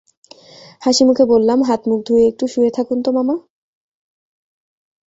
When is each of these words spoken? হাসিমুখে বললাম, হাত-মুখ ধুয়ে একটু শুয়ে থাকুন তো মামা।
হাসিমুখে 0.81 1.25
বললাম, 1.25 1.59
হাত-মুখ 1.63 1.99
ধুয়ে 2.07 2.23
একটু 2.27 2.45
শুয়ে 2.47 2.71
থাকুন 2.77 2.97
তো 3.01 3.09
মামা। 3.11 3.35